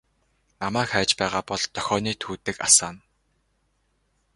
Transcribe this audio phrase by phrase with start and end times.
[0.61, 3.03] Намайг хайж байгаа бол дохионы түүдэг асаана.